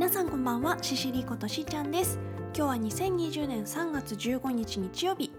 [0.00, 2.18] 皆さんこんばんはシシリことしーちゃんです。
[2.56, 5.30] 今日は2020年3月15日日曜日、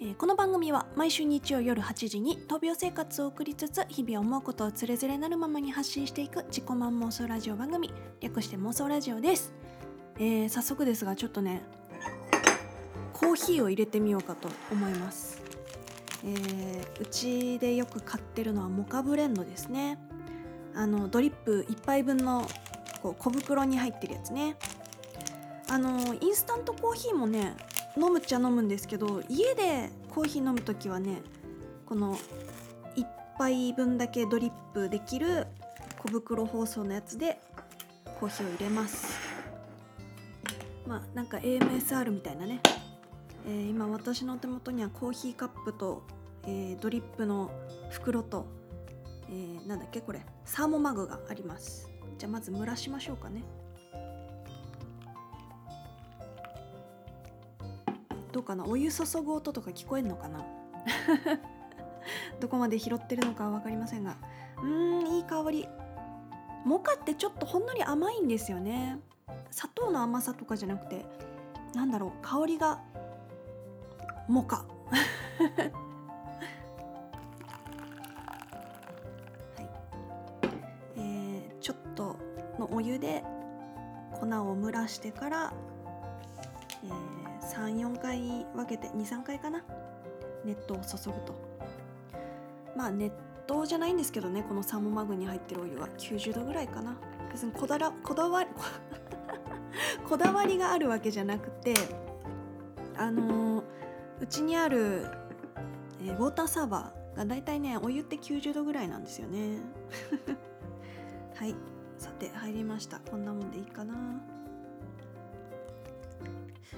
[0.00, 9.52] えーこの番組は毎週日曜夜8時に闘病生活を送りつつ日々思うことをつれづれなるままに発信していく自己満妄想ラジオ番組略して妄想ラジオです、
[10.18, 11.62] えー早速ですがちょっとね
[13.12, 15.40] コーヒーを入れてみようかと思います、
[16.24, 19.96] えーうちでよく買ってるのはモカブレンドですね。
[20.74, 22.46] あのドリップ1杯分の
[23.02, 24.56] こう小袋に入ってるやつね。
[25.70, 27.54] あのインスタントコーヒーもね
[27.96, 31.20] 飲むっちゃ飲むんですけど家でコーヒー飲む時はね
[31.84, 32.16] この
[32.96, 35.46] 1杯分だけドリップできる
[35.98, 37.38] 小袋包装のやつで
[38.18, 39.18] コーヒーを入れます。
[40.86, 42.60] まあなんか AMSR みたいなね、
[43.46, 46.02] えー今私の手元にはコーヒーカップと、
[46.44, 47.50] えードリップの
[47.90, 48.46] 袋と、
[49.28, 50.20] えーなんだっけこれ。
[50.46, 51.90] サーモマグがあります。
[52.18, 53.42] じゃあまず蒸らしましょうかね。
[58.32, 58.64] どうかな？
[58.66, 60.44] お湯注ぐ音とか聞こえんのかな？
[62.40, 64.16] どこまで拾ってるのかは分かりませんが。
[64.58, 65.68] うーんいい香り。
[66.64, 68.98] モカってちょっとほんのり甘いんですよね。
[69.50, 71.06] 砂糖の甘さとかじゃなくて
[71.74, 72.80] なんだろう香りが
[74.28, 74.66] モカ
[82.88, 83.22] 湯で
[84.18, 85.52] 粉を蒸らしてから、
[86.84, 86.88] え
[87.54, 89.62] 34回分けて23回かな？
[90.44, 91.34] 熱湯を注ぐと。
[92.76, 93.12] まあ熱
[93.50, 96.96] 湯じゃないんですけどねこのサーモマグに入ってるお湯は90度ぐらいかな。
[97.32, 98.50] 別にこだらこだわり
[100.08, 101.74] こだわりがあるわけじゃなくて
[102.96, 103.64] あのー
[104.20, 105.06] うちにある、
[106.02, 109.58] えーウォーターサーバーがだいたいねお湯って90度ぐらいなんですよね。
[111.36, 111.54] はい。
[111.98, 113.00] さて入りました。
[113.00, 113.94] こんなもんでいいかな。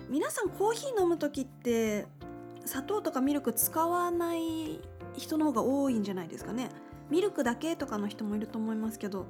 [0.08, 2.06] 皆さんコーヒー飲む時って
[2.64, 4.80] 砂糖とかミルク使わない
[5.16, 6.70] 人の方が多いんじゃないですかね。
[7.10, 9.26] ミルクだけとかの人もいると思いますけど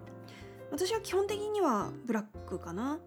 [0.71, 2.99] 私は基本的にはブラックかな。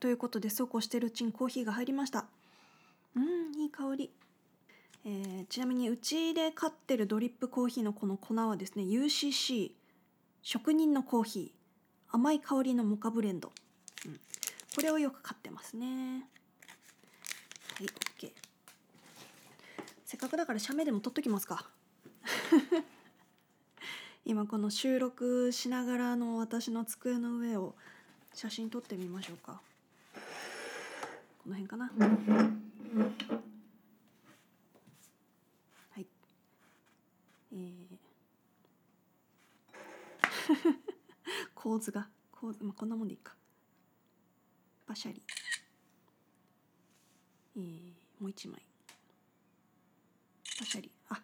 [0.00, 2.24] ということでそうこうしてるうちにコーヒーが入りました。
[3.14, 4.10] うんいい香り、
[5.04, 9.72] えーちなみにうちで飼ってるドリップコーヒーのこの粉はですね UCC
[10.42, 13.52] 職人のコーヒー甘い香りのモカブレンド、
[14.06, 14.20] うん、
[14.74, 16.24] これをよく買ってますね。
[17.74, 18.32] はい OK
[20.04, 21.68] せっかくだから写メでも撮っときますか。
[24.24, 27.74] 今この収録しながらの私の机の上を
[28.34, 29.60] 写真撮ってみましょうか。
[31.50, 31.90] の辺かな。
[35.90, 36.06] はい。
[37.52, 37.98] えー。
[41.54, 42.08] 構図が。
[42.30, 43.34] 構図、まあ、こんなもんでいいか。
[44.86, 45.22] パシャリ。
[47.56, 47.92] えー。
[48.20, 48.64] もう一枚。
[50.58, 50.90] パシャリ。
[51.08, 51.20] あ。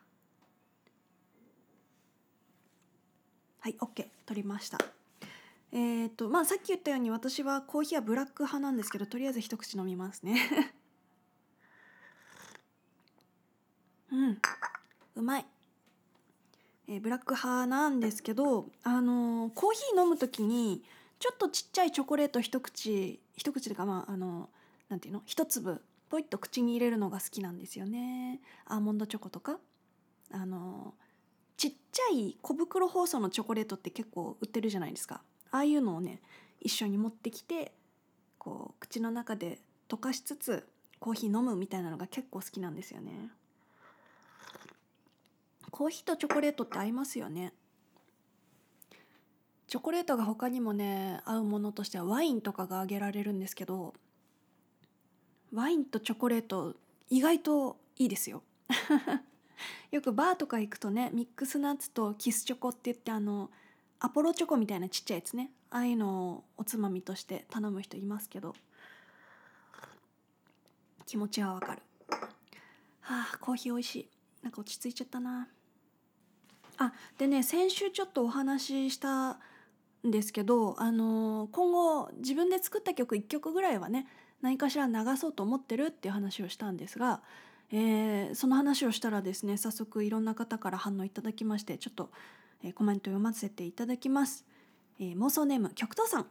[3.60, 4.95] はい OK 取りました。
[5.76, 10.40] えー、とまあさっき言ったように私はコーヒーはブラック派なんですけどとりあえず一口飲みますね。
[14.10, 14.38] うん。
[15.16, 15.46] うまい、
[16.88, 20.82] えーブラック派なんですけどあのーコーヒー飲む時に
[21.18, 24.48] ちょっとちっちゃいチョコレート一口一口というかまああの
[24.88, 25.22] なんていうの？
[25.26, 28.40] 一粒ポイッと口に入れるのが好きなんですよね。
[28.64, 29.60] アーモンドチョコとか。
[30.30, 31.06] あのー
[31.58, 35.22] ちっちゃい小袋包装のチョコレートって結構売ってるじゃないですか。
[35.56, 36.20] ああいうのをね
[36.60, 37.72] 一緒に持ってきて
[38.38, 39.58] こう口の中で
[39.88, 40.66] 溶かしつつ
[40.98, 43.30] コーヒー飲むみたいなのが結構好きなんですよね。
[45.70, 47.52] コーヒーとチョコレートって合いますよね。
[49.68, 53.94] チョコレートが他にもね合うものとしてはワインとかが挙げられるんですけど
[55.52, 56.76] ワインとチョコレート
[57.10, 58.42] 意外といいですよ。
[59.90, 63.50] よくバーとか行くとねミックスナッツとキスチョコって言ってあの
[64.00, 65.50] アポロチョコみたいなちっちゃいやつね。
[65.70, 68.54] ああいうのをおつまみとして頼む人いますけど。
[71.06, 71.82] 気持ちはわかる。
[73.00, 74.08] はあコーヒー美味しい。
[74.42, 75.48] なんか落ち着いちゃったな。
[76.78, 79.38] あでね先週ちょっとお話しした
[80.06, 84.06] んですけどあの今後自分で作った曲1曲ぐらいはね
[84.42, 87.22] 何かしら流そうと思ってるっていう話をしたんですが
[87.72, 92.10] えーその話をしたらですね早速いろんな方から反応いただきましてちょっと、
[92.62, 94.44] えコメント読ませていただきます、
[94.98, 96.26] えー妄想ネーム極東さん。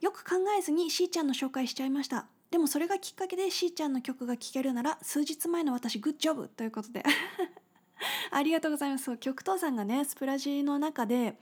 [0.00, 2.26] よく考えずにしーちゃんの紹介しちゃいました。
[2.50, 7.04] でもそれがきっかけでしーちゃんの曲が聴けるなら数日前の私グッジョブということで。
[8.32, 9.04] ありがとうございます。
[9.04, 11.38] そう極東さんがねスプラジの中で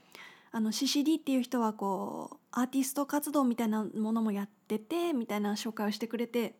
[0.51, 6.55] あの CCD っていう人はこうアーティスト活動みたいなものもやっててみたいな紹介をしてくれて。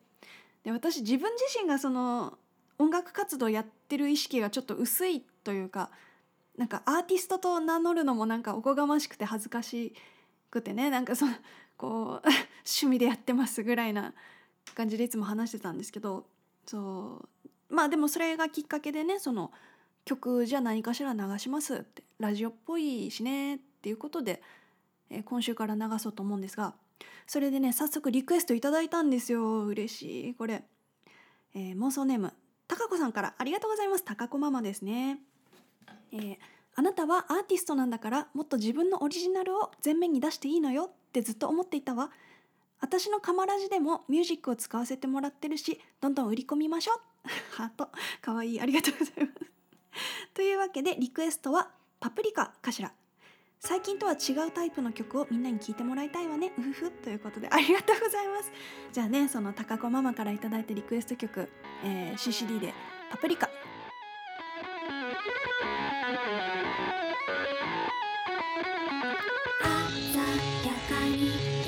[0.63, 2.37] で私自分自身がその
[2.77, 5.91] 音楽活動やってる意識がちょっと薄いというか
[6.57, 9.93] なんかアーティストと名乗るのもなんかおこがましくて恥ずかし
[10.49, 10.89] くてね。
[10.89, 11.33] なんかその
[11.77, 12.27] こう
[12.65, 14.13] 趣味でやってますぐらいな
[14.75, 16.25] 感じでいつも話してたんですけど。
[16.65, 17.49] そう。
[17.73, 19.51] まあでもそれがきっかけでねその
[20.03, 22.03] 曲じゃ何かしら流しますって。
[22.19, 24.43] ラジオっぽいしねっていうことで、
[25.09, 26.73] えー今週から流そうと思うんですが。
[27.25, 29.65] それでね早速リクエストいただいたんですよ。
[29.65, 30.33] 嬉しい。
[30.35, 30.63] これ、
[31.55, 32.33] えー妄想ネーム
[32.67, 33.33] たかこさんから。
[33.37, 34.03] ありがとうございます。
[34.03, 35.19] たかこママですね。
[36.13, 36.37] えー
[36.75, 42.11] あなたはアーティストなんだからもっと自分のオリジナルを前面に出していいのよってずっと思っていたわ。
[42.79, 46.97] 私のカマラジでもミュージックを使わせてもらってるしどんどん売り込みましょう。
[47.55, 47.89] ハート。
[48.21, 48.61] かわいい。
[48.61, 49.51] ありがとうございます。
[50.33, 52.91] というわけでリクエストはパプリカかしら。
[53.59, 56.53] 最近とは違うタイプの曲をみんなに聴いてもらいたいわね。
[56.57, 58.51] うふふということでありがとうございます。
[58.91, 61.49] じゃあねその高子ママから頂いたリクエスト曲、
[61.83, 62.73] えー CCD で
[63.11, 63.49] パプリカ。
[66.11, 66.19] 鮮
[70.65, 71.60] やかに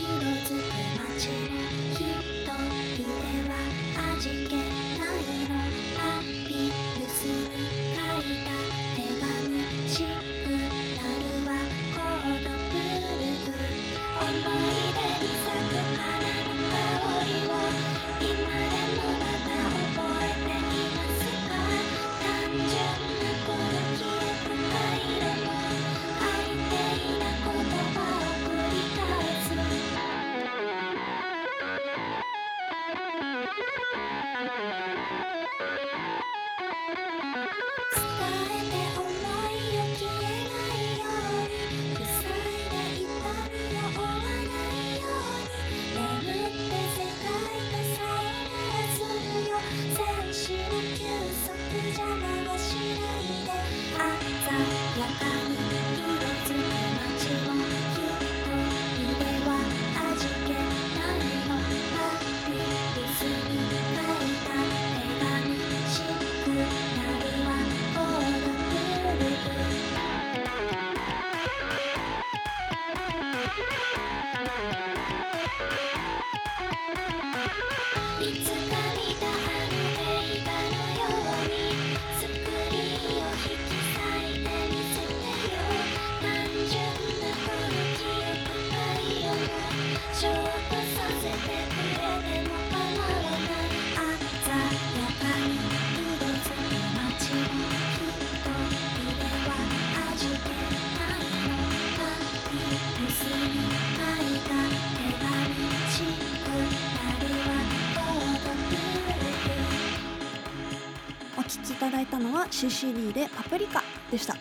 [112.13, 114.36] きいたのは CCD で「パプリカ」でした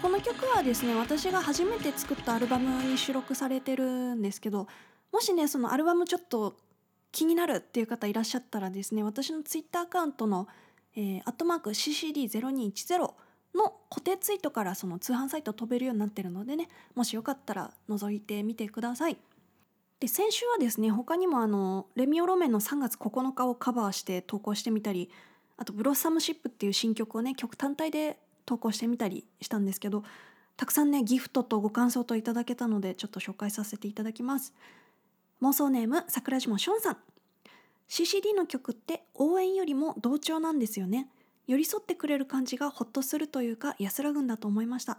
[0.00, 4.66] この曲はですね私が初めて作ったアルバムに収録されてるんですけど
[5.12, 6.56] もしねそのアルバムちょっと
[7.12, 10.48] 気になるっていう方いらっしゃったらですね私のツイッターアカウントの
[10.96, 12.98] 「えー、アットマーク #CCD0210」
[13.54, 19.16] の固定ツイートからその通販サイト飛べるようになってるのでねもしよかったら覗いてみてください。
[20.00, 25.10] で先週はですね他にもあのレミオロメンの3月9日をカバーして投稿してみたり
[25.62, 30.02] あと「ブロッサムシップ」っていう新曲をね曲単体で投稿してみたりしたんですけど
[30.56, 34.52] たくさんねギフトとご感想といただけたのでちょっと紹介させていただきます。
[35.40, 36.80] 妄想ネーム桜島しょん。
[36.80, 36.96] さん
[37.88, 41.08] CCD の曲って応援よりも同調なんですよね。
[41.46, 44.98] 寄り添ってくれる感じがホッとするというか安らぐんだと思いました。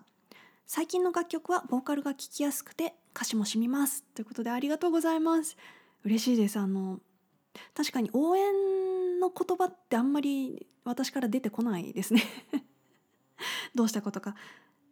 [0.65, 4.03] 最近の楽曲はボーカルが聴きやすくて歌詞も染みます。
[4.15, 5.57] ということでありがとうございます。
[6.05, 6.57] 嬉しいです。
[6.57, 7.01] あの
[7.73, 12.23] 確かに応援の言葉ってあんまり私から出てこないですね。
[13.75, 14.35] どうしたことか。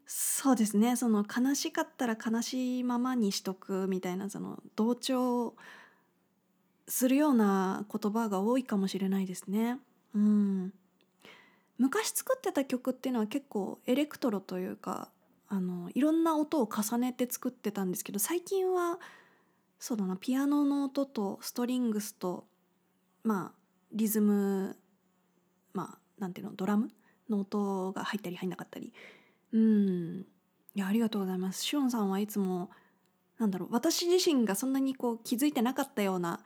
[0.05, 0.95] そうですね。
[0.95, 5.55] その悲しかったら悲しいままにしとくみたいなその同調
[6.87, 9.79] するような言葉が多いかもしれないですね。
[10.13, 10.73] うん。
[11.77, 15.09] 昔作ってた曲っていうのは結構エレクトロというか
[15.47, 18.99] あのいろんな音を重ねて作ってたんですけど最近は
[19.79, 22.45] そうだなピアノの音とストリングスと
[23.23, 23.59] まあ
[23.91, 24.77] リズム
[25.73, 26.89] まあなんていうのドラム？
[27.31, 28.93] の音が入ったり入んなかったり。
[29.53, 30.25] うん。
[30.75, 31.63] いやありがとうございます。
[31.63, 32.69] シオンさんはいつも
[33.39, 36.41] なんだろう私自身がそんなにこう気づいてなかったような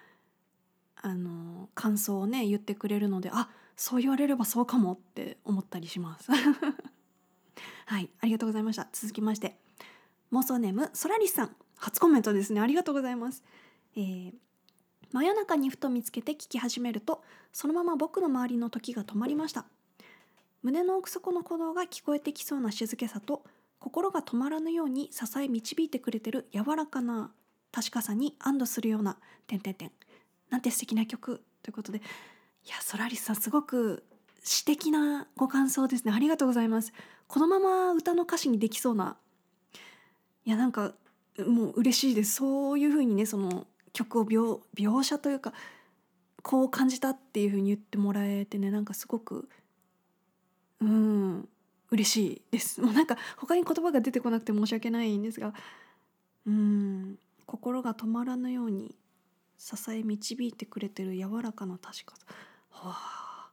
[0.96, 6.32] あの感想をね言ってくれるのであそう言われればそうかもって思ったりします。
[7.86, 8.88] はいありがとうございました。
[8.94, 9.58] 続きまして
[10.32, 11.55] 妄想ネームソラリスさん。
[11.77, 12.62] 初コメントですね。
[12.62, 13.44] ありがとうございます。
[13.96, 14.34] えー
[15.16, 19.64] 真夜中にふと見つけて聞き始めるとそのまま僕の周りの時が止まりました。
[20.62, 23.46] 胸の奥底の鼓動が聞こえてきそうな静けさと
[23.80, 27.32] 心が止まらぬように支え導いてくれてる柔らかな
[27.72, 29.18] 確かさに安堵するような
[29.48, 29.92] 点々点
[30.50, 31.42] なんて素敵な曲。
[31.64, 32.02] ということでい
[32.68, 34.04] やソラリスさんすごく
[34.44, 36.12] 詩的なご感想ですね。
[36.12, 36.92] ありがとうございます。
[37.30, 39.16] このまま歌の歌詞にできそうな。
[40.44, 40.94] いやなんか
[41.48, 42.34] もう嬉しいです。
[42.34, 45.54] そういう風にねその曲を描描写というか
[46.44, 49.50] こう感じたっていう風に言ってもらえてねなんかすごく
[50.82, 51.50] うん
[51.90, 52.82] 嬉しいです。
[52.84, 55.54] もうなんか他に言葉が出てこなくて申し訳ないんですが
[56.46, 58.96] うん心が止まらぬように
[59.58, 62.25] 支え導いてくれてる柔らかな確かさ。
[62.70, 63.50] はあ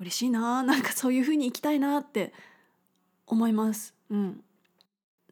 [0.00, 0.62] 嬉しいな。
[0.64, 2.32] なんかそういう風に生きたいなって
[3.26, 3.94] 思います。
[4.08, 4.42] うん。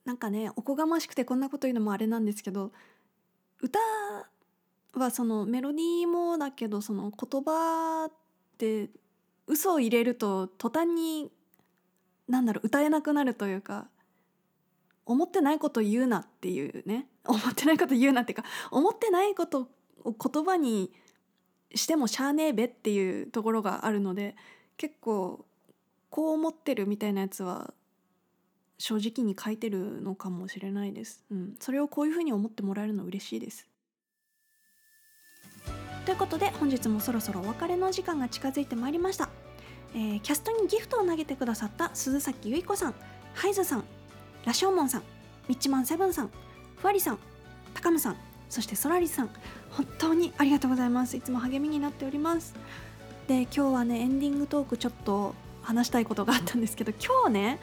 [0.05, 2.73] なんかねおこがましくてこんなこと言うのもあれなんですけど
[3.61, 3.79] 歌
[4.95, 8.13] はそのメロディーもだけどその言葉っ
[8.57, 8.91] て
[9.47, 11.31] 嘘を入れると途端に
[12.29, 13.87] なんだろう歌えなくなるというか
[15.07, 17.09] 思ってないこと言うなっていうね。
[17.25, 19.69] 思ってないこと言うなっていうか思ってないこと
[20.03, 20.91] を言葉に
[21.75, 24.35] してもしゃあねえべっていうところがあるので
[24.79, 25.45] 結構
[26.09, 27.75] こう思ってるみたいなやつは
[28.79, 33.67] 正直に書いてるのかもしれないです、うん、それをこういうふうに思ってもらえるの嬉しいです。
[36.07, 39.29] ということで本日もそろそろお別れの時間が近づいてまいりました、
[39.95, 42.95] えーキャストにギフトを投げてくださった鈴崎由衣子さん
[43.35, 43.85] ハイズさん
[44.47, 45.03] ラショーモンさん
[45.49, 46.31] ミッチマンセブンさん
[46.77, 47.19] ふわりさん
[47.75, 48.17] 高野さん
[48.49, 49.31] そしてソラリスさん
[49.71, 51.17] 本当にありがとうございます。
[51.17, 52.55] いつも励みになっております。
[53.27, 57.61] で今日はねエンディングトークちょっと話したいことがあったんですけど今日ね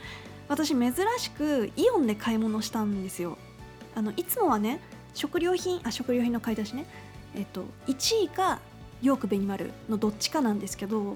[0.47, 3.37] 私珍しくイオンで買い物したんですよ。
[3.95, 4.79] あのいつもはね
[5.13, 6.85] 食料品あ食料品の買い出しね。
[7.35, 8.59] えっと1位か
[9.01, 11.15] ヨークベニマルのどっちかなんですけど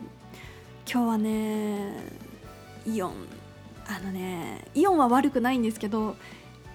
[0.91, 1.95] 今日はね
[2.85, 3.13] イオン。
[3.87, 6.15] あのねイオンは悪くないんですけど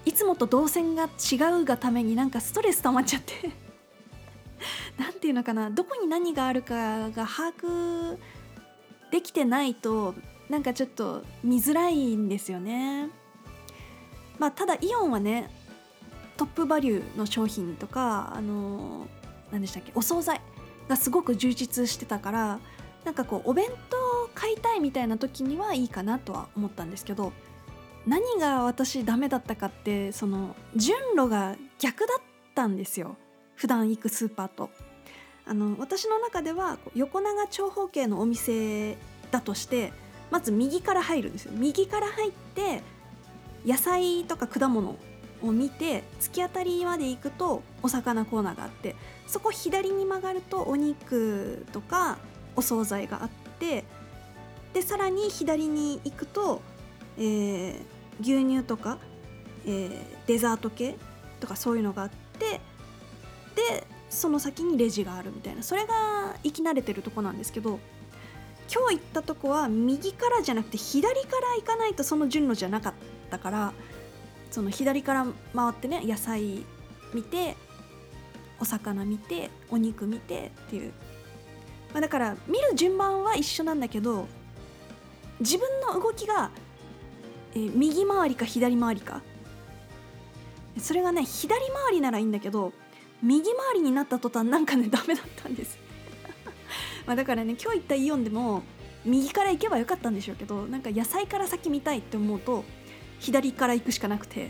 [0.05, 3.51] いつもと動線が違うがためになんかストレス溜まっちゃって。
[4.99, 5.71] なんていうのかな。
[5.71, 8.19] どこに何があるかが把握
[9.11, 10.15] できてないと
[10.49, 13.09] なんかちょっと見づらいんですよね。
[14.39, 15.51] まあただイオンはね
[16.37, 19.07] トップバリューの商品とかあの
[19.53, 20.41] 何でしたっけお惣菜
[20.89, 22.59] がすごく充実してたから
[23.05, 23.97] なんかこうお弁当
[24.35, 27.33] 買いたいみたいな時にはいいかなとは思ったんですけど
[28.07, 32.23] 何が私ダメだったかってその順路が逆だっ
[32.55, 33.17] たんですよ
[33.55, 34.71] 普段行くスーパーと。
[35.47, 38.97] あの私の中では横長長方形のお店
[39.31, 39.93] だとして
[40.31, 41.53] まず右から入るんですよ。
[41.55, 42.83] 右から入って
[43.65, 44.97] 野菜とか果物
[45.43, 52.19] を見て突き当たりまで行くとお魚コーナーがあってそこ左に曲がるとお肉とか
[52.57, 53.29] お惣菜があっ
[53.59, 53.85] て
[54.73, 56.63] でさらに左に行くと、
[57.19, 57.81] えー
[58.21, 58.99] 牛乳とか、
[59.67, 60.95] えーデザート系
[61.41, 62.61] とかそういうのがあって
[63.57, 65.63] でその先にレジがあるみたいな。
[65.63, 67.81] それが生き慣れてるとこなんですけど
[68.73, 72.93] 今日行ったとこは右からじゃなくて左から行かないとその順路じゃなかっ
[73.31, 73.73] たから
[74.51, 76.65] その左から回ってね野菜
[77.13, 77.57] 見て
[78.61, 80.93] お魚見てお肉見てっていう、
[81.93, 84.27] まあ、だから見る順番は一緒なんだけど
[85.41, 86.51] 自分の動きが、
[87.55, 89.21] えー右回りか左回りか。
[90.79, 92.73] それがね左回りならいいんだけど
[93.23, 95.79] 右回りになった途端なんかねダメだったんです
[97.07, 98.63] まあだからね今日行ったイオンでも
[99.05, 102.65] 右から行けばよかったんでしょうけどなんか野菜から先見たいって思うと
[103.19, 104.45] 左から行くしかなくて。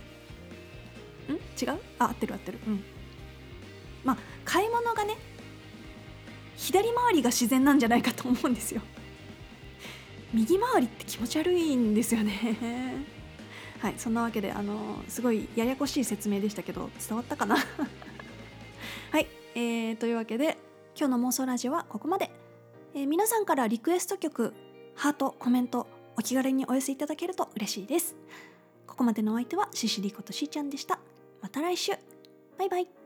[1.29, 1.33] ん？
[1.61, 1.81] 違う？
[1.99, 2.59] あ合ってる合ってる。
[2.67, 2.85] うん。
[4.05, 5.17] まあ買い物がね
[6.57, 8.83] 左回りが自然なんじゃないかと思うんですよ。
[10.33, 13.05] 右回りって気持ち悪いんですよね。
[13.81, 17.57] はいそんなわけであのすごいややこしい説明でしたけど伝わったかな？
[19.11, 20.59] はい、えー、というわけで
[20.97, 22.31] 今日の妄想ラジオはここまで、
[22.95, 24.55] えー皆さんからリクエスト曲
[24.95, 25.87] ハートコメント
[26.17, 28.15] お気軽にお寄せいただけると嬉しいです。
[28.87, 31.01] ここまでのお相手はシシリことしーちゃんでした。
[31.43, 31.93] また来週。
[32.57, 33.04] バイバイ。